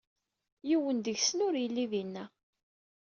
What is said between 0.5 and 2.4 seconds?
Yiwen deg-sen ur yelli dina.